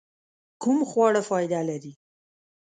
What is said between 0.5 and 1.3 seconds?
کوم خواړه